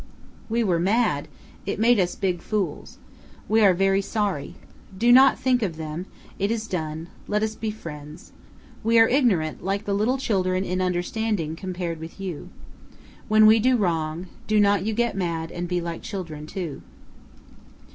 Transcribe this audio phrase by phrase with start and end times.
[0.49, 1.27] Wo were mad;
[1.67, 2.97] it made us big fools.
[3.47, 4.55] We are very sorry.
[4.97, 6.07] Do not think of them;
[6.39, 8.31] it is done; let us be friends.
[8.83, 12.49] We are ignorant like little children in understanding compared with you.
[13.27, 16.81] When we do wrong, do not you get mad and be like children too.